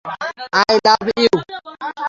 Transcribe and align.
I 0.59 0.75
love 0.85 1.05
you! 1.15 1.31